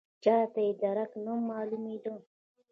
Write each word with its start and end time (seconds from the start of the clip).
چاته 0.23 0.59
یې 0.65 0.71
درک 0.81 1.11
نه 1.25 1.33
معلومېده. 1.47 2.13